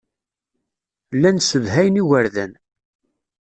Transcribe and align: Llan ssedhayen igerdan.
Llan 1.15 1.37
ssedhayen 1.41 2.01
igerdan. 2.01 2.51